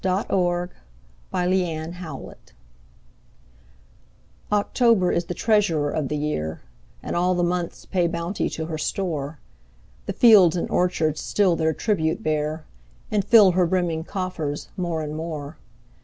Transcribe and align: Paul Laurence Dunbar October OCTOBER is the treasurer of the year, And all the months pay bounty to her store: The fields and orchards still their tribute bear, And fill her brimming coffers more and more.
Paul 0.03 0.25
Laurence 0.31 0.71
Dunbar 1.31 2.11
October 2.11 2.37
OCTOBER 4.51 5.11
is 5.11 5.25
the 5.25 5.35
treasurer 5.35 5.91
of 5.91 6.07
the 6.07 6.17
year, 6.17 6.63
And 7.03 7.15
all 7.15 7.35
the 7.35 7.43
months 7.43 7.85
pay 7.85 8.07
bounty 8.07 8.49
to 8.49 8.65
her 8.65 8.79
store: 8.79 9.37
The 10.07 10.13
fields 10.13 10.55
and 10.55 10.67
orchards 10.71 11.21
still 11.21 11.55
their 11.55 11.73
tribute 11.73 12.23
bear, 12.23 12.65
And 13.11 13.23
fill 13.23 13.51
her 13.51 13.67
brimming 13.67 14.03
coffers 14.05 14.69
more 14.75 15.03
and 15.03 15.15
more. 15.15 15.57